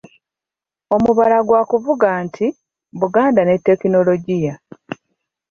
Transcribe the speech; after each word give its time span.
Omubala 0.95 1.37
gwa 1.47 1.61
kuvuga 1.69 2.07
nti,"Buganda 2.25 3.41
ne 3.43 3.55
tekinologiya". 3.65 4.53